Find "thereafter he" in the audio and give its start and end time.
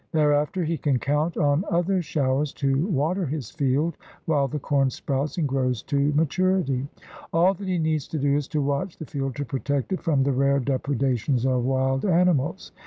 0.13-0.79